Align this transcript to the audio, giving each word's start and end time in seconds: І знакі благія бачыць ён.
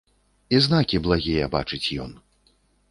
І 0.57 0.61
знакі 0.69 1.01
благія 1.09 1.51
бачыць 1.59 1.87
ён. 2.07 2.11